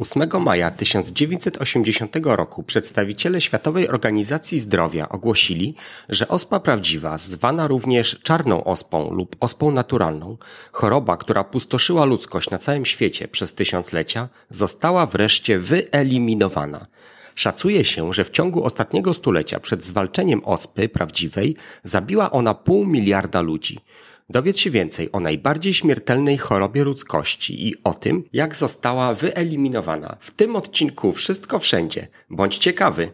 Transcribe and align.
8 0.00 0.42
maja 0.42 0.70
1980 0.70 2.16
roku 2.22 2.62
przedstawiciele 2.62 3.40
Światowej 3.40 3.88
Organizacji 3.88 4.58
Zdrowia 4.58 5.08
ogłosili, 5.08 5.74
że 6.08 6.28
ospa 6.28 6.60
prawdziwa, 6.60 7.18
zwana 7.18 7.66
również 7.66 8.20
czarną 8.22 8.64
ospą 8.64 9.14
lub 9.14 9.36
ospą 9.40 9.70
naturalną, 9.70 10.36
choroba, 10.72 11.16
która 11.16 11.44
pustoszyła 11.44 12.04
ludzkość 12.04 12.50
na 12.50 12.58
całym 12.58 12.86
świecie 12.86 13.28
przez 13.28 13.54
tysiąclecia, 13.54 14.28
została 14.50 15.06
wreszcie 15.06 15.58
wyeliminowana. 15.58 16.86
Szacuje 17.34 17.84
się, 17.84 18.12
że 18.12 18.24
w 18.24 18.30
ciągu 18.30 18.64
ostatniego 18.64 19.14
stulecia 19.14 19.60
przed 19.60 19.84
zwalczeniem 19.84 20.44
ospy 20.44 20.88
prawdziwej 20.88 21.56
zabiła 21.84 22.30
ona 22.30 22.54
pół 22.54 22.86
miliarda 22.86 23.40
ludzi. 23.40 23.80
Dowiedz 24.30 24.58
się 24.58 24.70
więcej 24.70 25.12
o 25.12 25.20
najbardziej 25.20 25.74
śmiertelnej 25.74 26.38
chorobie 26.38 26.84
ludzkości 26.84 27.68
i 27.68 27.74
o 27.84 27.94
tym, 27.94 28.24
jak 28.32 28.56
została 28.56 29.14
wyeliminowana. 29.14 30.16
W 30.20 30.30
tym 30.30 30.56
odcinku 30.56 31.12
wszystko 31.12 31.58
wszędzie. 31.58 32.08
Bądź 32.30 32.58
ciekawy. 32.58 33.12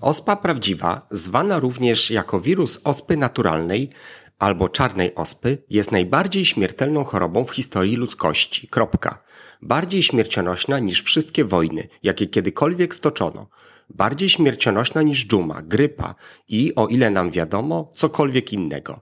Ospa 0.00 0.36
prawdziwa, 0.36 1.06
zwana 1.10 1.58
również 1.58 2.10
jako 2.10 2.40
wirus 2.40 2.80
ospy 2.84 3.16
naturalnej 3.16 3.90
albo 4.38 4.68
czarnej 4.68 5.14
ospy, 5.14 5.58
jest 5.70 5.92
najbardziej 5.92 6.44
śmiertelną 6.44 7.04
chorobą 7.04 7.44
w 7.44 7.50
historii 7.50 7.96
ludzkości. 7.96 8.68
Kropka 8.68 9.22
bardziej 9.64 10.02
śmiercionośna 10.02 10.78
niż 10.78 11.02
wszystkie 11.02 11.44
wojny, 11.44 11.88
jakie 12.02 12.26
kiedykolwiek 12.26 12.94
stoczono, 12.94 13.46
bardziej 13.90 14.28
śmiercionośna 14.28 15.02
niż 15.02 15.26
dżuma, 15.26 15.62
grypa 15.62 16.14
i, 16.48 16.74
o 16.74 16.86
ile 16.86 17.10
nam 17.10 17.30
wiadomo, 17.30 17.90
cokolwiek 17.94 18.52
innego. 18.52 19.00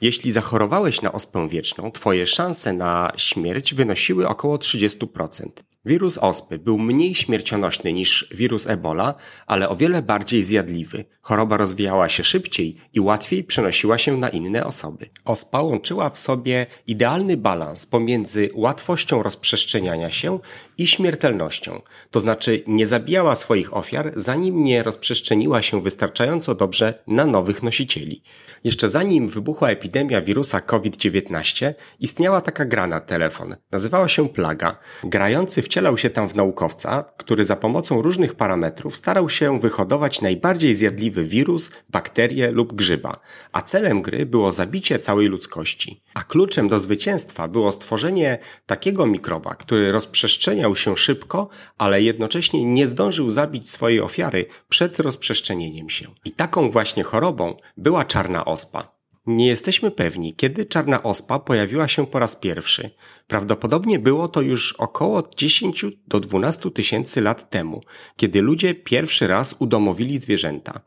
Jeśli 0.00 0.32
zachorowałeś 0.32 1.02
na 1.02 1.12
ospę 1.12 1.48
wieczną, 1.48 1.90
twoje 1.90 2.26
szanse 2.26 2.72
na 2.72 3.12
śmierć 3.16 3.74
wynosiły 3.74 4.28
około 4.28 4.56
30%. 4.56 5.48
Wirus 5.86 6.18
ospy 6.18 6.58
był 6.58 6.78
mniej 6.78 7.14
śmiercionośny 7.14 7.92
niż 7.92 8.28
wirus 8.34 8.66
Ebola, 8.66 9.14
ale 9.46 9.68
o 9.68 9.76
wiele 9.76 10.02
bardziej 10.02 10.44
zjadliwy. 10.44 11.04
Choroba 11.20 11.56
rozwijała 11.56 12.08
się 12.08 12.24
szybciej 12.24 12.76
i 12.92 13.00
łatwiej 13.00 13.44
przenosiła 13.44 13.98
się 13.98 14.16
na 14.16 14.28
inne 14.28 14.66
osoby. 14.66 15.10
Ospa 15.24 15.62
łączyła 15.62 16.10
w 16.10 16.18
sobie 16.18 16.66
idealny 16.86 17.36
balans 17.36 17.86
pomiędzy 17.86 18.50
łatwością 18.54 19.22
rozprzestrzeniania 19.22 20.10
się 20.10 20.38
i 20.78 20.86
śmiertelnością, 20.86 21.82
to 22.10 22.20
znaczy 22.20 22.62
nie 22.66 22.86
zabijała 22.86 23.34
swoich 23.34 23.76
ofiar, 23.76 24.12
zanim 24.16 24.64
nie 24.64 24.82
rozprzestrzeniła 24.82 25.62
się 25.62 25.82
wystarczająco 25.82 26.54
dobrze 26.54 27.02
na 27.06 27.26
nowych 27.26 27.62
nosicieli. 27.62 28.22
Jeszcze 28.64 28.88
zanim 28.88 29.28
wybuchła 29.28 29.68
epidemia 29.70 30.20
wirusa 30.20 30.60
COVID-19, 30.60 31.74
istniała 32.00 32.40
taka 32.40 32.64
gra 32.64 32.86
na 32.86 33.00
telefon. 33.00 33.56
Nazywała 33.70 34.08
się 34.08 34.28
Plaga. 34.28 34.76
Grający 35.04 35.62
wcielał 35.74 35.98
się 35.98 36.10
tam 36.10 36.28
w 36.28 36.34
naukowca, 36.34 37.04
który 37.16 37.44
za 37.44 37.56
pomocą 37.56 38.02
różnych 38.02 38.34
parametrów 38.34 38.96
starał 38.96 39.28
się 39.28 39.60
wyhodować 39.60 40.20
najbardziej 40.20 40.74
zjadliwy 40.74 41.24
wirus, 41.24 41.70
bakterię 41.90 42.50
lub 42.50 42.72
grzyba, 42.72 43.20
a 43.52 43.62
celem 43.62 44.02
gry 44.02 44.26
było 44.26 44.52
zabicie 44.52 44.98
całej 44.98 45.26
ludzkości. 45.26 46.02
A 46.14 46.24
kluczem 46.24 46.68
do 46.68 46.80
zwycięstwa 46.80 47.48
było 47.48 47.72
stworzenie 47.72 48.38
takiego 48.66 49.06
mikroba, 49.06 49.54
który 49.54 49.92
rozprzestrzeniał 49.92 50.76
się 50.76 50.96
szybko, 50.96 51.48
ale 51.78 52.02
jednocześnie 52.02 52.64
nie 52.64 52.88
zdążył 52.88 53.30
zabić 53.30 53.70
swojej 53.70 54.00
ofiary 54.00 54.46
przed 54.68 55.00
rozprzestrzenieniem 55.00 55.90
się. 55.90 56.06
I 56.24 56.32
taką 56.32 56.70
właśnie 56.70 57.02
chorobą 57.02 57.56
była 57.76 58.04
czarna 58.04 58.44
ospa. 58.44 58.93
Nie 59.26 59.46
jesteśmy 59.46 59.90
pewni, 59.90 60.34
kiedy 60.34 60.66
czarna 60.66 61.02
ospa 61.02 61.38
pojawiła 61.38 61.88
się 61.88 62.06
po 62.06 62.18
raz 62.18 62.36
pierwszy. 62.36 62.90
Prawdopodobnie 63.26 63.98
było 63.98 64.28
to 64.28 64.40
już 64.40 64.72
około 64.72 65.22
10 65.36 65.86
do 66.08 66.20
12 66.20 66.70
tysięcy 66.70 67.20
lat 67.20 67.50
temu, 67.50 67.80
kiedy 68.16 68.42
ludzie 68.42 68.74
pierwszy 68.74 69.26
raz 69.26 69.56
udomowili 69.58 70.18
zwierzęta. 70.18 70.80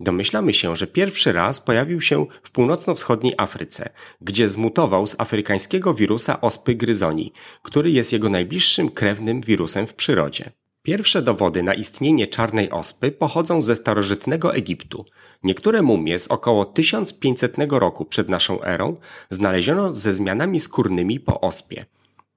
Domyślamy 0.00 0.54
się, 0.54 0.76
że 0.76 0.86
pierwszy 0.86 1.32
raz 1.32 1.60
pojawił 1.60 2.00
się 2.00 2.26
w 2.42 2.50
północno-wschodniej 2.50 3.34
Afryce, 3.38 3.90
gdzie 4.20 4.48
zmutował 4.48 5.06
z 5.06 5.20
afrykańskiego 5.20 5.94
wirusa 5.94 6.40
ospy 6.40 6.74
gryzoni, 6.74 7.32
który 7.62 7.90
jest 7.90 8.12
jego 8.12 8.28
najbliższym 8.28 8.90
krewnym 8.90 9.40
wirusem 9.40 9.86
w 9.86 9.94
przyrodzie. 9.94 10.52
Pierwsze 10.82 11.22
dowody 11.22 11.62
na 11.62 11.74
istnienie 11.74 12.26
czarnej 12.26 12.70
ospy 12.70 13.12
pochodzą 13.12 13.62
ze 13.62 13.76
starożytnego 13.76 14.54
Egiptu. 14.54 15.04
Niektóre 15.42 15.82
mumie 15.82 16.18
z 16.18 16.26
około 16.26 16.64
1500 16.64 17.54
roku 17.68 18.04
przed 18.04 18.28
naszą 18.28 18.62
erą 18.62 18.96
znaleziono 19.30 19.94
ze 19.94 20.14
zmianami 20.14 20.60
skórnymi 20.60 21.20
po 21.20 21.40
ospie. 21.40 21.86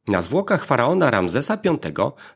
Na 0.07 0.21
zwłokach 0.21 0.65
faraona 0.65 1.11
Ramzesa 1.11 1.57
V 1.63 1.77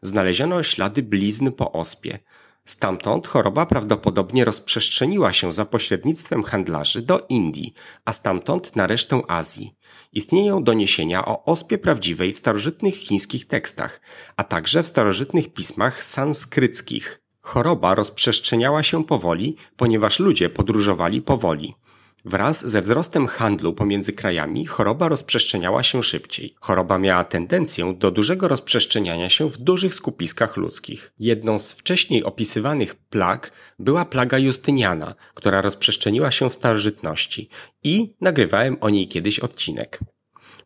znaleziono 0.02 0.64
ślady 0.64 1.04
blizn 1.04 1.52
po 1.52 1.72
ospie. 1.72 2.20
Stamtąd 2.70 3.28
choroba 3.28 3.66
prawdopodobnie 3.66 4.46
rozprzestrzeniła 4.46 5.34
się 5.34 5.54
za 5.54 5.66
pośrednictwem 5.66 6.44
handlarzy 6.44 7.02
do 7.02 7.26
Indii, 7.30 7.74
a 8.06 8.14
stamtąd 8.14 8.76
na 8.76 8.88
resztę 8.88 9.22
Azji. 9.28 9.76
Istnieją 10.14 10.64
doniesienia 10.64 11.26
o 11.26 11.46
ospie 11.46 11.78
prawdziwej 11.78 12.34
w 12.34 12.38
starożytnych 12.38 12.96
chińskich 12.96 13.48
tekstach, 13.48 14.02
a 14.38 14.44
także 14.44 14.84
w 14.84 14.88
starożytnych 14.88 15.54
pismach 15.54 16.04
sanskryckich. 16.04 17.22
Choroba 17.42 17.96
rozprzestrzeniała 17.96 18.84
się 18.84 19.04
powoli, 19.04 19.56
ponieważ 19.78 20.20
ludzie 20.20 20.50
podróżowali 20.50 21.22
powoli. 21.22 21.76
Wraz 22.26 22.68
ze 22.70 22.82
wzrostem 22.82 23.28
handlu 23.28 23.74
pomiędzy 23.74 24.14
krajami 24.14 24.66
choroba 24.66 25.08
rozprzestrzeniała 25.08 25.84
się 25.84 26.04
szybciej. 26.04 26.56
Choroba 26.60 26.98
miała 26.98 27.24
tendencję 27.26 27.94
do 27.98 28.12
dużego 28.12 28.48
rozprzestrzeniania 28.48 29.30
się 29.30 29.50
w 29.50 29.58
dużych 29.58 29.94
skupiskach 29.94 30.58
ludzkich. 30.58 31.14
Jedną 31.20 31.60
z 31.60 31.72
wcześniej 31.72 32.24
opisywanych 32.24 32.96
plag 32.96 33.52
była 33.80 34.06
plaga 34.06 34.38
Justyniana, 34.38 35.16
która 35.34 35.62
rozprzestrzeniła 35.62 36.32
się 36.32 36.50
w 36.50 36.54
starożytności 36.54 37.50
i 37.84 38.16
nagrywałem 38.22 38.78
o 38.82 38.90
niej 38.90 39.08
kiedyś 39.08 39.40
odcinek. 39.40 40.00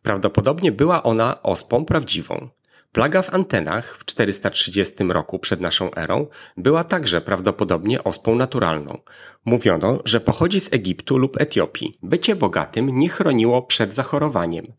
Prawdopodobnie 0.02 0.72
była 0.72 1.02
ona 1.02 1.42
ospą 1.42 1.84
prawdziwą. 1.84 2.48
Plaga 2.94 3.22
w 3.22 3.34
antenach 3.34 3.96
w 3.98 4.04
430 4.04 5.04
roku 5.08 5.38
przed 5.38 5.60
naszą 5.60 5.94
erą 5.94 6.26
była 6.56 6.84
także 6.84 7.20
prawdopodobnie 7.20 8.04
ospą 8.04 8.34
naturalną. 8.34 8.98
Mówiono, 9.44 9.98
że 10.04 10.20
pochodzi 10.20 10.60
z 10.60 10.72
Egiptu 10.72 11.18
lub 11.18 11.40
Etiopii. 11.40 11.98
Bycie 12.02 12.36
bogatym 12.36 12.98
nie 12.98 13.08
chroniło 13.08 13.62
przed 13.62 13.94
zachorowaniem. 13.94 14.72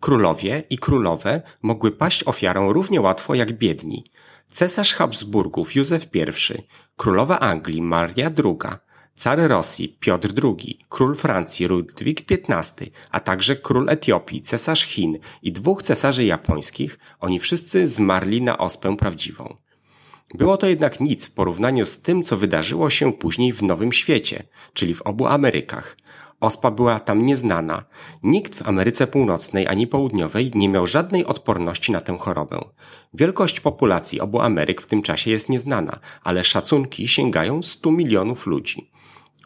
Królowie 0.00 0.62
i 0.70 0.78
królowe 0.78 1.42
mogły 1.62 1.90
paść 1.90 2.24
ofiarą 2.24 2.72
równie 2.72 3.00
łatwo 3.00 3.34
jak 3.34 3.52
biedni. 3.52 4.04
Cesarz 4.48 4.94
Habsburgów 4.94 5.74
Józef 5.74 6.06
I, 6.14 6.62
królowa 6.96 7.38
Anglii 7.38 7.82
Maria 7.82 8.30
II, 8.44 8.58
car 9.18 9.38
Rosji 9.48 9.96
Piotr 10.00 10.32
II, 10.44 10.78
król 10.88 11.16
Francji 11.16 11.66
Ludwik 11.66 12.24
XV, 12.32 12.86
a 13.10 13.20
także 13.20 13.56
król 13.56 13.88
Etiopii, 13.88 14.42
cesarz 14.42 14.84
Chin 14.84 15.18
i 15.42 15.52
dwóch 15.52 15.82
cesarzy 15.82 16.24
japońskich, 16.24 16.98
oni 17.20 17.40
wszyscy 17.40 17.88
zmarli 17.88 18.42
na 18.42 18.58
ospę 18.58 18.96
prawdziwą. 18.96 19.56
Było 20.34 20.56
to 20.56 20.66
jednak 20.66 21.00
nic 21.00 21.26
w 21.26 21.34
porównaniu 21.34 21.86
z 21.86 22.02
tym, 22.02 22.22
co 22.22 22.36
wydarzyło 22.36 22.90
się 22.90 23.12
później 23.12 23.52
w 23.52 23.62
Nowym 23.62 23.92
Świecie, 23.92 24.42
czyli 24.72 24.94
w 24.94 25.02
obu 25.02 25.26
Amerykach. 25.26 25.96
Ospa 26.40 26.70
była 26.70 27.00
tam 27.00 27.26
nieznana. 27.26 27.84
Nikt 28.22 28.54
w 28.54 28.68
Ameryce 28.68 29.06
Północnej 29.06 29.66
ani 29.66 29.86
Południowej 29.86 30.50
nie 30.54 30.68
miał 30.68 30.86
żadnej 30.86 31.24
odporności 31.24 31.92
na 31.92 32.00
tę 32.00 32.18
chorobę. 32.18 32.64
Wielkość 33.14 33.60
populacji 33.60 34.20
obu 34.20 34.40
Ameryk 34.40 34.80
w 34.82 34.86
tym 34.86 35.02
czasie 35.02 35.30
jest 35.30 35.48
nieznana, 35.48 35.98
ale 36.22 36.44
szacunki 36.44 37.08
sięgają 37.08 37.62
100 37.62 37.90
milionów 37.90 38.46
ludzi. 38.46 38.90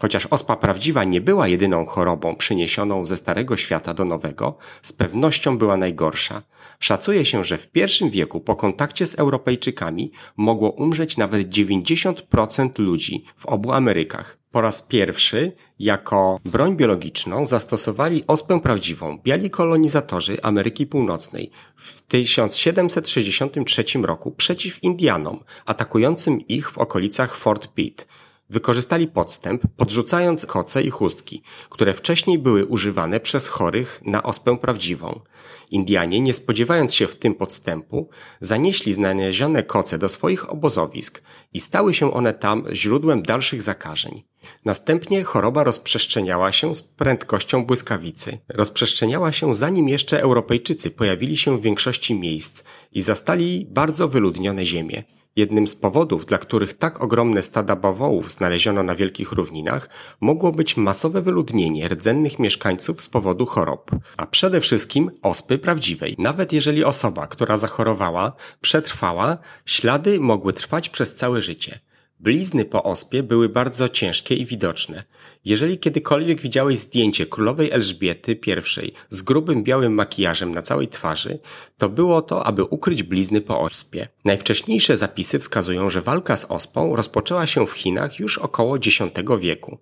Chociaż 0.03 0.27
ospa 0.27 0.57
prawdziwa 0.57 1.05
nie 1.05 1.21
była 1.21 1.49
jedyną 1.49 1.87
chorobą 1.87 2.37
przyniesioną 2.37 3.07
ze 3.07 3.17
Starego 3.17 3.57
Świata 3.57 3.95
do 3.95 4.05
Nowego, 4.05 4.59
z 4.83 4.93
pewnością 4.93 5.59
była 5.59 5.77
najgorsza. 5.77 6.43
Szacuje 6.81 7.25
się, 7.25 7.45
że 7.45 7.59
w 7.59 7.69
I 8.05 8.11
wieku 8.11 8.41
po 8.41 8.57
kontakcie 8.57 9.07
z 9.07 9.15
Europejczykami 9.15 10.13
mogło 10.37 10.71
umrzeć 10.71 11.17
nawet 11.17 11.49
90% 11.49 12.79
ludzi 12.79 13.25
w 13.37 13.47
obu 13.47 13.73
Amerykach. 13.73 14.39
Po 14.51 14.61
raz 14.61 14.83
pierwszy 14.83 15.53
jako 15.79 16.41
broń 16.45 16.77
biologiczną 16.77 17.47
zastosowali 17.47 18.25
ospę 18.27 18.61
prawdziwą 18.61 19.19
biali 19.25 19.51
kolonizatorzy 19.51 20.43
Ameryki 20.43 20.87
Północnej 20.87 21.51
w 21.77 22.03
1763 22.03 23.85
roku 24.03 24.31
przeciw 24.31 24.83
Indianom, 24.83 25.45
atakującym 25.67 26.41
ich 26.41 26.71
w 26.71 26.79
okolicach 26.79 27.37
Fort 27.37 27.69
Pitt. 27.75 28.07
Wykorzystali 28.53 29.09
podstęp, 29.09 29.63
podrzucając 29.77 30.47
koce 30.47 30.83
i 30.83 30.91
chustki, 30.91 31.43
które 31.71 31.95
wcześniej 31.95 32.39
były 32.39 32.67
używane 32.67 33.21
przez 33.21 33.49
chorych 33.49 34.01
na 34.05 34.23
ospę 34.23 34.59
prawdziwą. 34.59 35.21
Indianie, 35.71 36.21
nie 36.21 36.35
spodziewając 36.35 36.95
się 36.95 37.07
w 37.07 37.17
tym 37.17 37.35
podstępu, 37.35 38.11
zanieśli 38.41 38.93
znalezione 38.93 39.63
koce 39.63 39.99
do 39.99 40.09
swoich 40.09 40.51
obozowisk 40.51 41.23
i 41.53 41.61
stały 41.61 41.95
się 41.95 42.13
one 42.13 42.35
tam 42.35 42.65
źródłem 42.73 43.23
dalszych 43.23 43.63
zakażeń. 43.63 44.23
Następnie 44.65 45.25
choroba 45.25 45.65
rozprzestrzeniała 45.65 46.53
się 46.53 46.75
z 46.75 46.83
prędkością 46.83 47.67
błyskawicy. 47.67 48.39
Rozprzestrzeniała 48.49 49.33
się 49.33 49.55
zanim 49.55 49.89
jeszcze 49.89 50.21
Europejczycy 50.21 50.91
pojawili 50.91 51.37
się 51.37 51.59
w 51.59 51.63
większości 51.63 52.15
miejsc 52.15 52.63
i 52.93 53.03
zastali 53.03 53.67
bardzo 53.71 54.09
wyludnione 54.09 54.67
ziemie. 54.67 55.05
Jednym 55.37 55.67
z 55.67 55.77
powodów, 55.77 56.27
dla 56.27 56.39
których 56.39 56.75
tak 56.75 57.03
ogromne 57.03 57.43
stada 57.43 57.77
bawołów 57.77 58.33
znaleziono 58.33 58.83
na 58.83 58.95
wielkich 58.95 59.33
równinach, 59.33 59.89
mogło 60.21 60.53
być 60.53 60.77
masowe 60.77 61.23
wyludnienie 61.23 61.89
rdzennych 61.89 62.39
mieszkańców 62.39 63.03
z 63.03 63.09
powodu 63.09 63.47
chorób, 63.47 63.91
a 64.17 64.27
przede 64.27 64.61
wszystkim 64.61 65.11
ospy 65.23 65.59
prawdziwej. 65.59 66.17
Nawet 66.19 66.53
jeżeli 66.53 66.85
osoba, 66.85 67.27
która 67.27 67.57
zachorowała, 67.57 68.33
przetrwała, 68.61 69.39
ślady 69.67 70.21
mogły 70.21 70.53
trwać 70.53 70.89
przez 70.89 71.15
całe 71.15 71.43
życie. 71.43 71.81
Blizny 72.23 72.65
po 72.65 72.83
ospie 72.83 73.23
były 73.23 73.49
bardzo 73.49 73.89
ciężkie 73.89 74.35
i 74.35 74.47
widoczne. 74.47 75.05
Jeżeli 75.45 75.79
kiedykolwiek 75.79 76.41
widziałeś 76.41 76.79
zdjęcie 76.79 77.27
królowej 77.27 77.71
Elżbiety 77.71 78.33
I 78.83 78.93
z 79.11 79.23
grubym 79.23 79.63
białym 79.63 79.95
makijażem 79.95 80.55
na 80.55 80.63
całej 80.63 80.89
twarzy, 80.89 81.39
to 81.79 81.89
było 81.89 82.23
to, 82.23 82.47
aby 82.47 82.65
ukryć 82.65 83.03
blizny 83.03 83.41
po 83.41 83.61
ospie. 83.61 84.09
Najwcześniejsze 84.25 84.97
zapisy 84.97 85.39
wskazują, 85.39 85.91
że 85.91 86.03
walka 86.03 86.37
z 86.37 86.45
ospą 86.45 86.97
rozpoczęła 86.97 87.47
się 87.47 87.67
w 87.67 87.73
Chinach 87.73 88.19
już 88.19 88.39
około 88.39 88.77
X 88.77 88.99
wieku. 89.41 89.79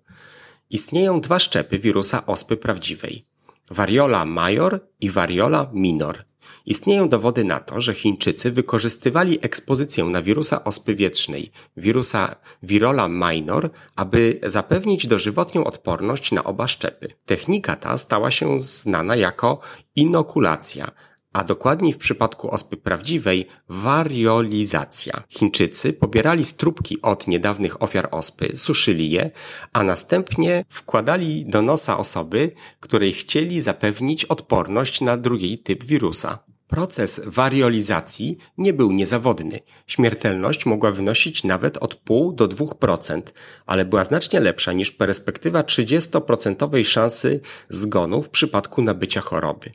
Istnieją 0.69 1.21
dwa 1.21 1.39
szczepy 1.39 1.79
wirusa 1.79 2.25
ospy 2.25 2.57
prawdziwej. 2.57 3.25
Variola 3.71 4.25
major 4.25 4.79
i 4.99 5.09
variola 5.09 5.69
minor. 5.73 6.30
Istnieją 6.65 7.09
dowody 7.09 7.43
na 7.43 7.59
to, 7.59 7.81
że 7.81 7.93
Chińczycy 7.93 8.51
wykorzystywali 8.51 9.39
ekspozycję 9.41 10.05
na 10.05 10.21
wirusa 10.21 10.63
ospy 10.63 10.95
wietrznej, 10.95 11.51
wirusa 11.77 12.35
Virola 12.63 13.07
minor, 13.07 13.69
aby 13.95 14.39
zapewnić 14.43 15.07
dożywotnią 15.07 15.63
odporność 15.63 16.31
na 16.31 16.43
oba 16.43 16.67
szczepy. 16.67 17.07
Technika 17.25 17.75
ta 17.75 17.97
stała 17.97 18.31
się 18.31 18.59
znana 18.59 19.15
jako 19.15 19.59
inokulacja, 19.95 20.91
a 21.33 21.43
dokładniej 21.43 21.93
w 21.93 21.97
przypadku 21.97 22.51
ospy 22.51 22.77
prawdziwej 22.77 23.47
wariolizacja. 23.69 25.23
Chińczycy 25.29 25.93
pobierali 25.93 26.45
strubki 26.45 27.01
od 27.01 27.27
niedawnych 27.27 27.83
ofiar 27.83 28.07
ospy, 28.11 28.57
suszyli 28.57 29.11
je, 29.11 29.31
a 29.73 29.83
następnie 29.83 30.65
wkładali 30.69 31.45
do 31.45 31.61
nosa 31.61 31.97
osoby, 31.97 32.51
której 32.79 33.13
chcieli 33.13 33.61
zapewnić 33.61 34.25
odporność 34.25 35.01
na 35.01 35.17
drugi 35.17 35.59
typ 35.59 35.83
wirusa. 35.83 36.39
Proces 36.71 37.21
wariolizacji 37.25 38.37
nie 38.57 38.73
był 38.73 38.91
niezawodny. 38.91 39.59
Śmiertelność 39.87 40.65
mogła 40.65 40.91
wynosić 40.91 41.43
nawet 41.43 41.77
od 41.77 42.05
0,5 42.05 42.35
do 42.35 42.47
2%, 42.47 43.21
ale 43.65 43.85
była 43.85 44.03
znacznie 44.03 44.39
lepsza 44.39 44.73
niż 44.73 44.91
perspektywa 44.91 45.61
30% 45.61 46.83
szansy 46.83 47.41
zgonu 47.69 48.23
w 48.23 48.29
przypadku 48.29 48.81
nabycia 48.81 49.21
choroby. 49.21 49.71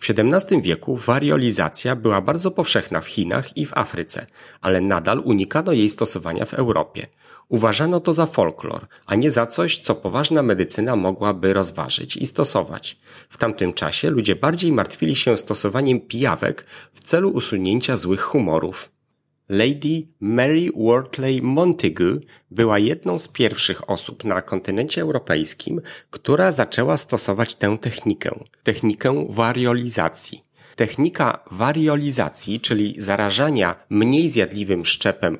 W 0.00 0.10
XVII 0.10 0.62
wieku 0.62 0.96
wariolizacja 0.96 1.96
była 1.96 2.20
bardzo 2.20 2.50
powszechna 2.50 3.00
w 3.00 3.06
Chinach 3.06 3.56
i 3.56 3.66
w 3.66 3.76
Afryce, 3.76 4.26
ale 4.60 4.80
nadal 4.80 5.18
unikano 5.24 5.72
jej 5.72 5.90
stosowania 5.90 6.46
w 6.46 6.54
Europie. 6.54 7.06
Uważano 7.48 8.00
to 8.00 8.12
za 8.12 8.26
folklor, 8.26 8.86
a 9.06 9.14
nie 9.14 9.30
za 9.30 9.46
coś, 9.46 9.78
co 9.78 9.94
poważna 9.94 10.42
medycyna 10.42 10.96
mogłaby 10.96 11.52
rozważyć 11.52 12.16
i 12.16 12.26
stosować. 12.26 12.98
W 13.28 13.36
tamtym 13.36 13.72
czasie 13.72 14.10
ludzie 14.10 14.36
bardziej 14.36 14.72
martwili 14.72 15.16
się 15.16 15.36
stosowaniem 15.36 16.00
pijawek 16.00 16.66
w 16.92 17.00
celu 17.00 17.30
usunięcia 17.30 17.96
złych 17.96 18.20
humorów. 18.20 18.99
Lady 19.50 20.06
Mary 20.20 20.70
Wortley 20.76 21.42
Montagu 21.42 22.20
była 22.50 22.78
jedną 22.78 23.18
z 23.18 23.28
pierwszych 23.28 23.90
osób 23.90 24.24
na 24.24 24.42
kontynencie 24.42 25.02
europejskim, 25.02 25.80
która 26.10 26.52
zaczęła 26.52 26.96
stosować 26.96 27.54
tę 27.54 27.78
technikę, 27.80 28.30
technikę 28.62 29.26
wariolizacji. 29.28 30.49
Technika 30.80 31.38
wariolizacji, 31.50 32.60
czyli 32.60 32.94
zarażania 32.98 33.74
mniej 33.90 34.28
zjadliwym 34.28 34.84
szczepem 34.84 35.36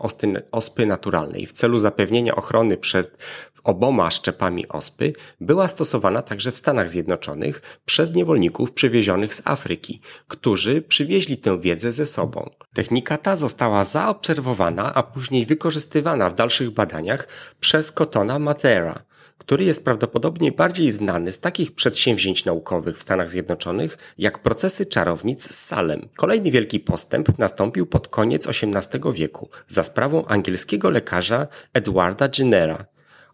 ospy 0.52 0.86
naturalnej 0.86 1.46
w 1.46 1.52
celu 1.52 1.78
zapewnienia 1.78 2.36
ochrony 2.36 2.76
przed 2.76 3.18
oboma 3.64 4.10
szczepami 4.10 4.68
ospy, 4.68 5.12
była 5.40 5.68
stosowana 5.68 6.22
także 6.22 6.52
w 6.52 6.58
Stanach 6.58 6.90
Zjednoczonych 6.90 7.80
przez 7.84 8.14
niewolników 8.14 8.72
przywiezionych 8.72 9.34
z 9.34 9.42
Afryki, 9.44 10.00
którzy 10.28 10.82
przywieźli 10.82 11.38
tę 11.38 11.60
wiedzę 11.60 11.92
ze 11.92 12.06
sobą. 12.06 12.50
Technika 12.74 13.18
ta 13.18 13.36
została 13.36 13.84
zaobserwowana, 13.84 14.94
a 14.94 15.02
później 15.02 15.46
wykorzystywana 15.46 16.30
w 16.30 16.34
dalszych 16.34 16.70
badaniach 16.70 17.28
przez 17.60 17.92
Cottona 17.92 18.38
Matera, 18.38 19.02
który 19.50 19.64
jest 19.64 19.84
prawdopodobnie 19.84 20.52
bardziej 20.52 20.92
znany 20.92 21.32
z 21.32 21.40
takich 21.40 21.74
przedsięwzięć 21.74 22.44
naukowych 22.44 22.96
w 22.98 23.02
Stanach 23.02 23.30
Zjednoczonych, 23.30 23.98
jak 24.18 24.38
procesy 24.38 24.86
czarownic 24.86 25.54
z 25.54 25.66
Salem. 25.66 26.08
Kolejny 26.16 26.50
wielki 26.50 26.80
postęp 26.80 27.38
nastąpił 27.38 27.86
pod 27.86 28.08
koniec 28.08 28.46
XVIII 28.46 29.12
wieku 29.12 29.48
za 29.68 29.84
sprawą 29.84 30.26
angielskiego 30.26 30.90
lekarza 30.90 31.46
Edwarda 31.72 32.28
Jennera, 32.38 32.84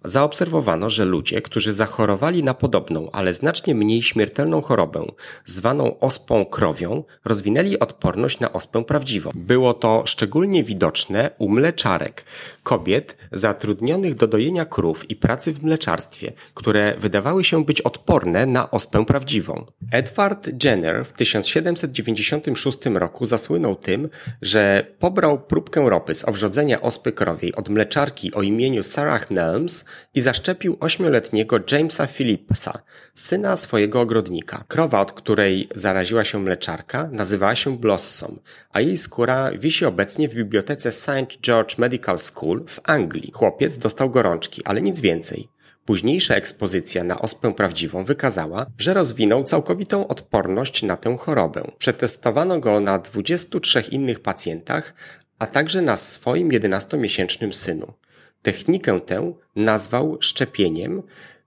Zaobserwowano, 0.04 0.90
że 0.90 1.04
ludzie, 1.04 1.42
którzy 1.42 1.72
zachorowali 1.72 2.42
na 2.42 2.54
podobną, 2.54 3.10
ale 3.12 3.34
znacznie 3.34 3.74
mniej 3.74 4.02
śmiertelną 4.02 4.60
chorobę, 4.62 5.06
zwaną 5.44 5.98
ospą 5.98 6.44
krowią, 6.44 7.04
rozwinęli 7.24 7.78
odporność 7.78 8.40
na 8.40 8.52
ospę 8.52 8.84
prawdziwą. 8.84 9.30
Było 9.34 9.74
to 9.74 10.02
szczególnie 10.06 10.64
widoczne 10.64 11.30
u 11.38 11.48
mleczarek, 11.48 12.24
kobiet 12.62 13.16
zatrudnionych 13.32 14.14
do 14.14 14.26
dojenia 14.26 14.64
krów 14.64 15.10
i 15.10 15.16
pracy 15.16 15.52
w 15.52 15.62
mleczarstwie, 15.62 16.32
które 16.54 16.94
wydawały 16.98 17.44
się 17.44 17.64
być 17.64 17.80
odporne 17.80 18.46
na 18.46 18.70
ospę 18.70 19.04
prawdziwą. 19.04 19.66
Edward 19.92 20.64
Jenner 20.64 21.04
w 21.04 21.12
1796 21.12 22.78
roku 22.86 23.26
zasłynął 23.26 23.76
tym, 23.76 24.08
że 24.42 24.86
pobrał 24.98 25.40
próbkę 25.40 25.90
ropy 25.90 26.14
z 26.14 26.28
owrzodzenia 26.28 26.80
ospy 26.80 27.12
krowiej 27.12 27.54
od 27.54 27.68
mleczarki 27.68 28.34
o 28.34 28.42
imieniu 28.42 28.82
Sarah 28.82 29.30
Nelms 29.30 29.84
i 30.14 30.20
zaszczepił 30.20 30.76
ośmioletniego 30.80 31.58
Jamesa 31.72 32.06
Phillipsa, 32.06 32.78
syna 33.14 33.56
swojego 33.56 34.00
ogrodnika. 34.00 34.64
Krowa, 34.68 35.00
od 35.00 35.12
której 35.12 35.68
zaraziła 35.74 36.24
się 36.24 36.38
mleczarka, 36.38 37.08
nazywała 37.12 37.54
się 37.54 37.78
Blossom, 37.78 38.38
a 38.72 38.80
jej 38.80 38.98
skóra 38.98 39.50
wisi 39.50 39.84
obecnie 39.84 40.28
w 40.28 40.34
bibliotece 40.34 40.92
St. 40.92 41.40
George 41.42 41.78
Medical 41.78 42.18
School 42.18 42.64
w 42.68 42.80
Anglii. 42.82 43.32
Chłopiec 43.34 43.78
dostał 43.78 44.10
gorączki, 44.10 44.62
ale 44.64 44.82
nic 44.82 45.00
więcej. 45.00 45.48
Późniejsza 45.86 46.34
ekspozycja 46.34 47.04
na 47.04 47.18
ospę 47.18 47.54
prawdziwą 47.54 48.04
wykazała, 48.04 48.66
że 48.78 48.94
rozwinął 48.94 49.44
całkowitą 49.44 50.08
odporność 50.08 50.82
na 50.82 50.96
tę 50.96 51.16
chorobę. 51.16 51.70
Przetestowano 51.78 52.60
go 52.60 52.80
na 52.80 52.98
23 52.98 53.80
innych 53.80 54.20
pacjentach, 54.20 54.94
a 55.38 55.46
także 55.46 55.82
na 55.82 55.96
swoim 55.96 56.48
11-miesięcznym 56.48 57.52
synu. 57.52 57.92
Technikę 58.42 59.00
tę 59.00 59.32
nazwał 59.56 60.18
szczepieniem, 60.20 61.02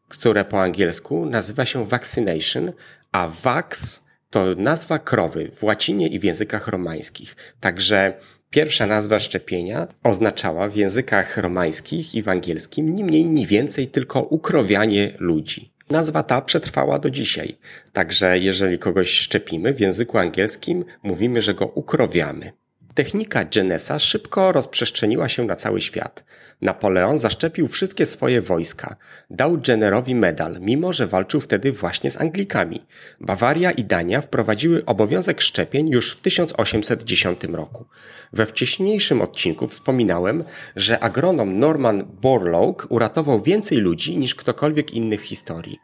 które 0.08 0.46
po 0.46 0.62
angielsku 0.62 1.26
nazywa 1.26 1.66
się 1.66 1.86
vaccination, 1.86 2.72
a 3.12 3.28
vax 3.28 4.04
to 4.30 4.46
nazwa 4.58 5.00
krowy 5.00 5.52
w 5.54 5.64
łacinie 5.64 6.08
i 6.08 6.20
w 6.20 6.24
językach 6.24 6.68
romańskich. 6.68 7.36
Także 7.60 8.14
pierwsza 8.50 8.88
nazwa 8.88 9.20
szczepienia 9.20 9.88
oznaczała 10.04 10.70
w 10.70 10.76
językach 10.76 11.38
romańskich 11.38 12.16
i 12.16 12.24
w 12.24 12.30
angielskim 12.30 12.96
ni 12.96 13.04
mniej, 13.04 13.26
ni 13.26 13.48
więcej 13.48 13.88
tylko 13.88 14.22
ukrowianie 14.22 15.14
ludzi. 15.20 15.74
Nazwa 15.90 16.24
ta 16.24 16.42
przetrwała 16.42 17.00
do 17.00 17.10
dzisiaj. 17.10 17.58
Także 17.94 18.40
jeżeli 18.40 18.80
kogoś 18.80 19.10
szczepimy 19.12 19.74
w 19.74 19.80
języku 19.80 20.18
angielskim, 20.18 20.86
mówimy, 21.04 21.42
że 21.42 21.54
go 21.54 21.66
ukrowiamy. 21.66 22.52
Technika 23.00 23.46
Genesa 23.46 24.00
szybko 24.00 24.52
rozprzestrzeniła 24.52 25.30
się 25.30 25.46
na 25.46 25.56
cały 25.56 25.82
świat. 25.82 26.26
Napoleon 26.62 27.18
zaszczepił 27.18 27.68
wszystkie 27.68 28.06
swoje 28.06 28.42
wojska. 28.42 28.96
Dał 29.30 29.58
Jennerowi 29.68 30.16
medal, 30.16 30.58
mimo 30.62 30.94
że 30.94 31.08
walczył 31.08 31.42
wtedy 31.42 31.72
właśnie 31.72 32.12
z 32.12 32.22
Anglikami. 32.22 32.82
Bawaria 33.22 33.72
i 33.72 33.84
Dania 33.84 34.22
wprowadziły 34.22 34.86
obowiązek 34.86 35.42
szczepień 35.42 35.90
już 35.90 36.16
w 36.16 36.22
1810 36.22 37.44
roku. 37.44 37.86
We 38.34 38.46
wcześniejszym 38.46 39.22
odcinku 39.22 39.68
wspominałem, 39.68 40.44
że 40.76 41.00
agronom 41.00 41.60
Norman 41.60 42.04
Borlaug 42.22 42.88
uratował 42.90 43.42
więcej 43.42 43.78
ludzi 43.78 44.18
niż 44.18 44.36
ktokolwiek 44.36 44.94
inny 44.94 45.18
w 45.18 45.22
historii. 45.22 45.80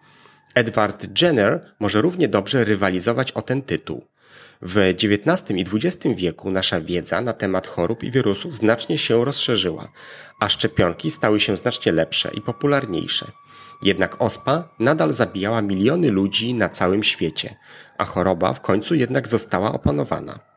Edward 0.55 1.21
Jenner 1.21 1.73
może 1.79 2.01
równie 2.01 2.27
dobrze 2.27 2.63
rywalizować 2.63 3.31
o 3.31 3.41
ten 3.41 3.61
tytuł. 3.61 4.05
W 4.61 4.77
XIX 4.77 5.49
i 5.49 5.65
XX 5.73 6.15
wieku 6.15 6.51
nasza 6.51 6.81
wiedza 6.81 7.21
na 7.21 7.33
temat 7.33 7.67
chorób 7.67 8.03
i 8.03 8.11
wirusów 8.11 8.57
znacznie 8.57 8.97
się 8.97 9.25
rozszerzyła, 9.25 9.91
a 10.39 10.49
szczepionki 10.49 11.11
stały 11.11 11.39
się 11.39 11.57
znacznie 11.57 11.91
lepsze 11.91 12.31
i 12.33 12.41
popularniejsze. 12.41 13.31
Jednak 13.83 14.21
ospa 14.21 14.69
nadal 14.79 15.13
zabijała 15.13 15.61
miliony 15.61 16.11
ludzi 16.11 16.53
na 16.53 16.69
całym 16.69 17.03
świecie, 17.03 17.55
a 17.97 18.05
choroba 18.05 18.53
w 18.53 18.61
końcu 18.61 18.95
jednak 18.95 19.27
została 19.27 19.73
opanowana. 19.73 20.54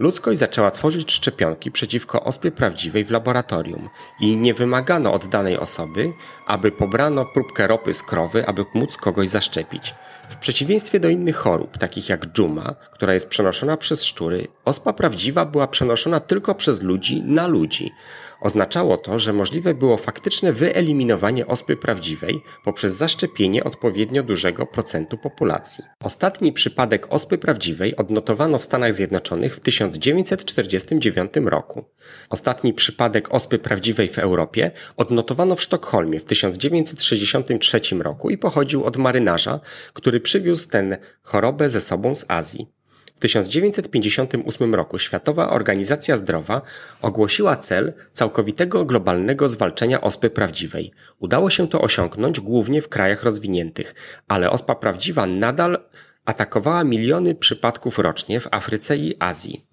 Ludzkość 0.00 0.38
zaczęła 0.38 0.70
tworzyć 0.70 1.12
szczepionki 1.12 1.70
przeciwko 1.70 2.24
ospie 2.24 2.50
prawdziwej 2.50 3.04
w 3.04 3.10
laboratorium 3.10 3.88
i 4.20 4.36
nie 4.36 4.54
wymagano 4.54 5.12
od 5.12 5.26
danej 5.26 5.58
osoby, 5.58 6.12
aby 6.46 6.72
pobrano 6.72 7.24
próbkę 7.24 7.66
ropy 7.66 7.94
z 7.94 8.02
krowy, 8.02 8.46
aby 8.46 8.64
móc 8.74 8.96
kogoś 8.96 9.28
zaszczepić. 9.28 9.94
W 10.30 10.36
przeciwieństwie 10.36 11.00
do 11.00 11.08
innych 11.08 11.36
chorób, 11.36 11.78
takich 11.78 12.08
jak 12.08 12.26
dżuma, 12.26 12.74
która 12.92 13.14
jest 13.14 13.28
przenoszona 13.28 13.76
przez 13.76 14.04
szczury, 14.04 14.48
ospa 14.64 14.92
prawdziwa 14.92 15.46
była 15.46 15.66
przenoszona 15.66 16.20
tylko 16.20 16.54
przez 16.54 16.82
ludzi 16.82 17.22
na 17.22 17.46
ludzi. 17.46 17.92
Oznaczało 18.40 18.96
to, 18.96 19.18
że 19.18 19.32
możliwe 19.32 19.74
było 19.74 19.96
faktyczne 19.96 20.52
wyeliminowanie 20.52 21.46
ospy 21.46 21.76
prawdziwej 21.76 22.42
poprzez 22.64 22.92
zaszczepienie 22.92 23.64
odpowiednio 23.64 24.22
dużego 24.22 24.66
procentu 24.66 25.18
populacji. 25.18 25.84
Ostatni 26.04 26.52
przypadek 26.52 27.06
ospy 27.10 27.38
prawdziwej 27.38 27.96
odnotowano 27.96 28.58
w 28.58 28.64
Stanach 28.64 28.94
Zjednoczonych 28.94 29.56
w 29.56 29.60
1949 29.60 31.32
roku. 31.44 31.84
Ostatni 32.30 32.74
przypadek 32.74 33.34
ospy 33.34 33.58
prawdziwej 33.58 34.08
w 34.08 34.18
Europie 34.18 34.70
odnotowano 34.96 35.56
w 35.56 35.62
Sztokholmie 35.62 36.20
w 36.20 36.24
1963 36.24 37.80
roku 37.98 38.30
i 38.30 38.38
pochodził 38.38 38.84
od 38.84 38.96
marynarza, 38.96 39.60
który 39.92 40.20
przywiózł 40.20 40.68
tę 40.70 40.98
chorobę 41.22 41.70
ze 41.70 41.80
sobą 41.80 42.14
z 42.14 42.24
Azji. 42.28 42.79
W 43.20 43.22
1958 43.22 44.74
roku 44.74 44.98
Światowa 44.98 45.50
Organizacja 45.50 46.16
Zdrowa 46.16 46.62
ogłosiła 47.02 47.56
cel 47.56 47.92
całkowitego 48.12 48.84
globalnego 48.84 49.48
zwalczenia 49.48 50.00
ospy 50.00 50.30
prawdziwej. 50.30 50.92
Udało 51.18 51.50
się 51.50 51.68
to 51.68 51.80
osiągnąć 51.80 52.40
głównie 52.40 52.82
w 52.82 52.88
krajach 52.88 53.22
rozwiniętych, 53.22 53.94
ale 54.28 54.50
ospa 54.50 54.74
prawdziwa 54.74 55.26
nadal 55.26 55.78
atakowała 56.24 56.84
miliony 56.84 57.34
przypadków 57.34 57.98
rocznie 57.98 58.40
w 58.40 58.48
Afryce 58.50 58.96
i 58.96 59.14
Azji. 59.18 59.66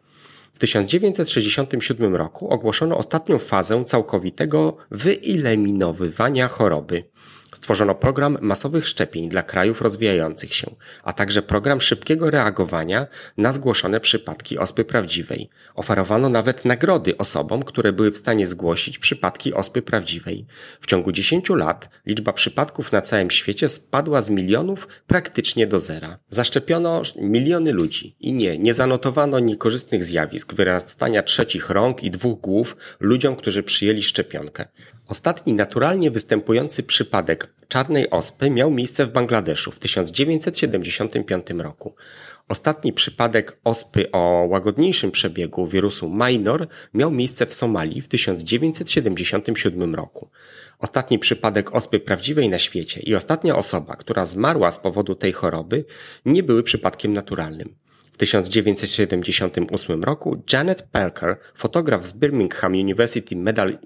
W 0.53 0.59
1967 0.59 2.15
roku 2.15 2.49
ogłoszono 2.49 2.97
ostatnią 2.97 3.39
fazę 3.39 3.85
całkowitego 3.85 4.77
wyeliminowywania 4.91 6.47
choroby. 6.47 7.03
Stworzono 7.53 7.95
program 7.95 8.37
masowych 8.41 8.87
szczepień 8.87 9.29
dla 9.29 9.43
krajów 9.43 9.81
rozwijających 9.81 10.53
się, 10.53 10.75
a 11.03 11.13
także 11.13 11.41
program 11.41 11.81
szybkiego 11.81 12.31
reagowania 12.31 13.07
na 13.37 13.51
zgłoszone 13.51 13.99
przypadki 13.99 14.57
ospy 14.57 14.85
prawdziwej. 14.85 15.49
Oferowano 15.75 16.29
nawet 16.29 16.65
nagrody 16.65 17.17
osobom, 17.17 17.63
które 17.63 17.93
były 17.93 18.11
w 18.11 18.17
stanie 18.17 18.47
zgłosić 18.47 18.99
przypadki 18.99 19.53
ospy 19.53 19.81
prawdziwej. 19.81 20.45
W 20.81 20.87
ciągu 20.87 21.11
10 21.11 21.49
lat 21.49 21.89
liczba 22.05 22.33
przypadków 22.33 22.91
na 22.91 23.01
całym 23.01 23.31
świecie 23.31 23.69
spadła 23.69 24.21
z 24.21 24.29
milionów 24.29 24.87
praktycznie 25.07 25.67
do 25.67 25.79
zera. 25.79 26.19
Zaszczepiono 26.29 27.01
miliony 27.15 27.71
ludzi 27.71 28.15
i 28.19 28.33
nie, 28.33 28.57
nie 28.57 28.73
zanotowano 28.73 29.39
niekorzystnych 29.39 30.03
zjawisk 30.03 30.53
wyrastania 30.53 31.23
trzecich 31.23 31.69
rąk 31.69 32.03
i 32.03 32.11
dwóch 32.11 32.41
głów 32.41 32.77
ludziom, 32.99 33.35
którzy 33.35 33.63
przyjęli 33.63 34.03
szczepionkę. 34.03 34.65
Ostatni 35.07 35.53
naturalnie 35.53 36.11
występujący 36.11 36.83
przypadek 36.83 37.53
czarnej 37.67 38.09
ospy 38.09 38.49
miał 38.49 38.71
miejsce 38.71 39.05
w 39.05 39.11
Bangladeszu 39.11 39.71
w 39.71 39.79
1975 39.79 41.49
roku. 41.49 41.95
Ostatni 42.47 42.93
przypadek 42.93 43.57
ospy 43.63 44.11
o 44.11 44.47
łagodniejszym 44.49 45.11
przebiegu 45.11 45.67
wirusu 45.67 46.09
minor 46.09 46.67
miał 46.93 47.11
miejsce 47.11 47.45
w 47.45 47.53
Somalii 47.53 48.01
w 48.01 48.07
1977 48.07 49.95
roku. 49.95 50.29
Ostatni 50.79 51.19
przypadek 51.19 51.75
ospy 51.75 51.99
prawdziwej 51.99 52.49
na 52.49 52.59
świecie 52.59 52.99
i 52.99 53.15
ostatnia 53.15 53.55
osoba, 53.55 53.95
która 53.95 54.25
zmarła 54.25 54.71
z 54.71 54.79
powodu 54.79 55.15
tej 55.15 55.33
choroby, 55.33 55.85
nie 56.25 56.43
były 56.43 56.63
przypadkiem 56.63 57.13
naturalnym. 57.13 57.75
W 58.17 58.19
1978 58.19 60.03
roku 60.03 60.43
Janet 60.53 60.81
Parker, 60.91 61.37
fotograf 61.55 62.07
z 62.07 62.13
Birmingham 62.13 62.71
University 62.71 63.35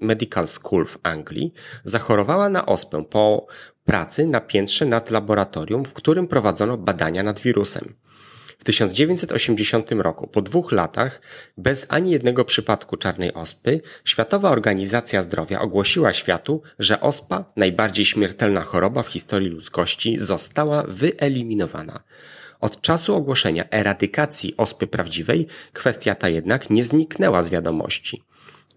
Medical 0.01 0.47
School 0.47 0.87
w 0.87 0.97
Anglii, 1.03 1.53
zachorowała 1.83 2.49
na 2.49 2.65
ospę 2.65 3.03
po 3.09 3.47
pracy 3.85 4.27
na 4.27 4.41
piętrze 4.41 4.85
nad 4.85 5.11
laboratorium, 5.11 5.85
w 5.85 5.93
którym 5.93 6.27
prowadzono 6.27 6.77
badania 6.77 7.23
nad 7.23 7.39
wirusem. 7.39 7.93
W 8.59 8.63
1980 8.63 9.91
roku, 9.91 10.27
po 10.27 10.41
dwóch 10.41 10.71
latach, 10.71 11.21
bez 11.57 11.85
ani 11.89 12.11
jednego 12.11 12.45
przypadku 12.45 12.97
czarnej 12.97 13.33
ospy, 13.33 13.81
Światowa 14.05 14.49
Organizacja 14.49 15.21
Zdrowia 15.21 15.61
ogłosiła 15.61 16.13
światu, 16.13 16.61
że 16.79 17.01
ospa, 17.01 17.45
najbardziej 17.55 18.05
śmiertelna 18.05 18.61
choroba 18.61 19.03
w 19.03 19.07
historii 19.07 19.49
ludzkości, 19.49 20.19
została 20.19 20.83
wyeliminowana. 20.87 22.03
Od 22.61 22.81
czasu 22.81 23.15
ogłoszenia 23.15 23.65
eradykacji 23.71 24.57
ospy 24.57 24.87
prawdziwej 24.87 25.47
kwestia 25.73 26.15
ta 26.15 26.29
jednak 26.29 26.69
nie 26.69 26.83
zniknęła 26.85 27.43
z 27.43 27.49
wiadomości. 27.49 28.23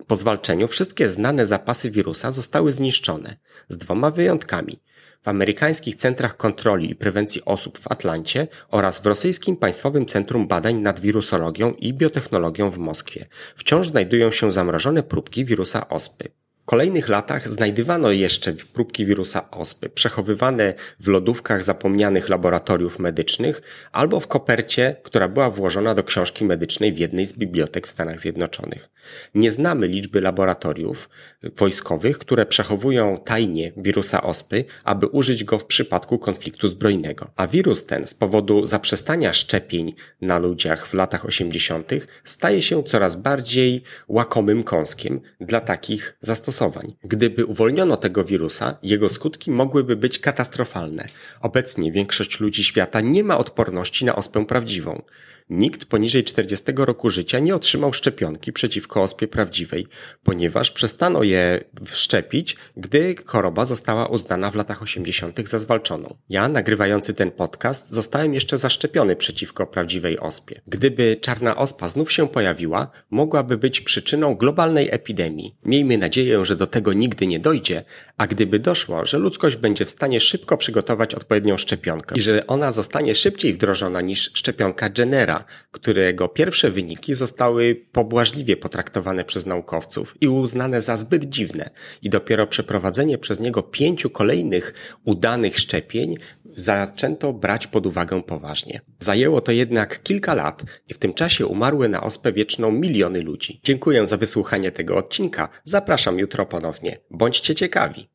Po 0.07 0.17
zwalczeniu 0.17 0.69
wszystkie 0.69 1.11
znane 1.11 1.47
zapasy 1.47 1.91
wirusa 1.91 2.33
zostały 2.33 2.73
zniszczone, 2.73 3.37
z 3.69 3.79
dwoma 3.79 4.11
wyjątkami. 4.11 4.81
W 5.23 5.29
amerykańskich 5.29 5.95
centrach 5.95 6.37
kontroli 6.37 6.91
i 6.91 6.95
prewencji 6.95 7.45
osób 7.45 7.79
w 7.79 7.93
Atlancie 7.93 8.49
oraz 8.71 8.99
w 8.99 9.07
rosyjskim 9.07 9.57
Państwowym 9.57 10.07
Centrum 10.07 10.49
Badań 10.49 10.77
nad 10.77 11.01
Wirusologią 11.01 11.73
i 11.73 11.93
Biotechnologią 11.95 12.71
w 12.71 12.79
Moskwie 12.79 13.27
wciąż 13.57 13.89
znajdują 13.89 14.31
się 14.31 14.53
zamrożone 14.53 15.03
próbki 15.03 15.45
wirusa 15.45 15.89
ospy 15.89 16.29
kolejnych 16.65 17.09
latach 17.09 17.51
znajdywano 17.51 18.11
jeszcze 18.11 18.53
próbki 18.53 19.07
wirusa 19.07 19.51
ospy, 19.51 19.89
przechowywane 19.89 20.75
w 21.01 21.09
lodówkach 21.09 21.65
zapomnianych 21.65 22.29
laboratoriów 22.29 22.99
medycznych 22.99 23.63
albo 23.93 24.21
w 24.21 24.27
kopercie, 24.27 24.97
która 25.03 25.29
była 25.29 25.51
włożona 25.51 25.95
do 25.95 26.05
książki 26.05 26.45
medycznej 26.45 26.93
w 26.93 26.99
jednej 26.99 27.27
z 27.27 27.33
bibliotek 27.33 27.87
w 27.87 27.91
Stanach 27.91 28.21
Zjednoczonych. 28.21 28.89
Nie 29.35 29.51
znamy 29.51 29.89
liczby 29.89 30.21
laboratoriów 30.21 31.09
wojskowych, 31.57 32.19
które 32.19 32.47
przechowują 32.47 33.19
tajnie 33.25 33.73
wirusa 33.77 34.23
ospy, 34.23 34.65
aby 34.85 35.07
użyć 35.07 35.45
go 35.45 35.59
w 35.59 35.67
przypadku 35.67 36.19
konfliktu 36.19 36.69
zbrojnego. 36.69 37.31
A 37.37 37.47
wirus 37.47 37.87
ten 37.87 38.07
z 38.07 38.15
powodu 38.15 38.67
zaprzestania 38.67 39.33
szczepień 39.33 39.95
na 40.21 40.39
ludziach 40.39 40.87
w 40.87 40.95
latach 40.95 41.25
80. 41.25 41.93
staje 42.25 42.63
się 42.63 42.83
coraz 42.83 43.17
bardziej 43.17 43.83
łakomym 44.09 44.63
kąskiem 44.63 45.21
dla 45.41 45.61
takich 45.61 46.17
zastosowań 46.21 46.54
zastosowań. 46.55 46.95
Gdyby 47.05 47.47
uwolniono 47.47 47.97
tego 47.97 48.25
wirusa, 48.25 48.79
jego 48.83 49.09
skutki 49.09 49.51
mogłyby 49.51 49.97
być 49.97 50.19
katastrofalne. 50.19 51.07
Obecnie 51.41 51.93
większość 51.93 52.41
ludzi 52.41 52.65
świata 52.65 53.01
nie 53.01 53.25
ma 53.25 53.39
odporności 53.39 54.05
na 54.05 54.17
ospę 54.17 54.47
prawdziwą. 54.47 55.03
Nikt 55.51 55.85
poniżej 55.85 56.25
40 56.25 56.73
roku 56.77 57.11
życia 57.11 57.39
nie 57.39 57.55
otrzymał 57.55 57.93
szczepionki 57.93 58.53
przeciwko 58.53 59.03
ospie 59.03 59.29
prawdziwej, 59.29 59.87
ponieważ 60.23 60.71
przestano 60.71 61.23
je 61.23 61.65
wszczepić, 61.85 62.57
gdy 62.77 63.15
choroba 63.27 63.65
została 63.65 64.07
uznana 64.07 64.51
w 64.51 64.55
latach 64.55 64.83
80. 64.83 65.49
za 65.49 65.59
zwalczoną. 65.59 66.17
Ja, 66.29 66.49
nagrywający 66.49 67.15
ten 67.15 67.31
podcast, 67.31 67.91
zostałem 67.93 68.35
jeszcze 68.35 68.59
zaszczepiony 68.59 69.17
przeciwko 69.17 69.67
prawdziwej 69.67 70.19
ospie. 70.19 70.61
Gdyby 70.67 71.17
czarna 71.21 71.57
ospa 71.57 71.89
znów 71.89 72.13
się 72.13 72.29
pojawiła, 72.29 72.91
mogłaby 73.11 73.59
być 73.59 73.81
przyczyną 73.81 74.35
globalnej 74.35 74.89
epidemii. 74.93 75.57
Miejmy 75.65 75.99
nadzieję, 75.99 76.45
że 76.45 76.57
do 76.57 76.67
tego 76.67 76.93
nigdy 76.93 77.27
nie 77.27 77.41
dojdzie, 77.41 77.85
a 78.17 78.27
gdyby 78.27 78.59
doszło, 78.59 79.07
że 79.07 79.19
ludzkość 79.19 79.57
będzie 79.57 79.85
w 79.85 79.91
stanie 79.91 80.21
szybko 80.21 80.57
przygotować 80.57 81.15
odpowiednią 81.15 81.57
szczepionkę 81.57 82.15
i 82.19 82.23
że 82.23 82.47
ona 82.47 82.73
zostanie 82.73 83.15
szybciej 83.15 83.55
wdrożona 83.55 84.01
niż 84.01 84.31
szczepionka 84.35 84.89
Genera, 84.89 85.45
którego 85.71 86.29
pierwsze 86.29 86.71
wyniki 86.71 87.15
zostały 87.15 87.75
pobłażliwie 87.93 88.57
potraktowane 88.57 89.25
przez 89.25 89.47
naukowców 89.47 90.17
i 90.21 90.29
uznane 90.29 90.83
za 90.83 90.97
zbyt 90.97 91.25
dziwne 91.25 91.71
i 92.03 92.11
dopiero 92.11 92.47
przeprowadzenie 92.47 93.19
przez 93.19 93.41
niego 93.41 93.63
pięciu 93.63 94.11
kolejnych 94.11 94.75
udanych 95.05 95.59
szczepień 95.59 96.17
zaczęto 96.57 97.33
brać 97.33 97.67
pod 97.67 97.87
uwagę 97.87 98.23
poważnie. 98.23 98.81
Zajęło 98.99 99.41
to 99.41 99.53
jednak 99.53 100.03
kilka 100.03 100.35
lat 100.35 100.63
i 100.89 100.95
w 100.95 100.99
tym 100.99 101.15
czasie 101.15 101.47
umarły 101.47 101.89
na 101.89 102.03
ospę 102.03 102.33
wieczną 102.33 102.73
miliony 102.73 103.21
ludzi. 103.21 103.61
Dziękuję 103.65 104.07
za 104.07 104.17
wysłuchanie 104.17 104.73
tego 104.73 104.97
odcinka. 104.97 105.49
Zapraszam 105.65 106.19
jutro 106.19 106.47
ponownie. 106.47 106.99
Bądźcie 107.11 107.55
ciekawi. 107.55 108.14